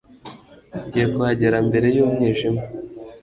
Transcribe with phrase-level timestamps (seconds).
[0.85, 2.61] Ngiye kuhagera mbere y'umwijima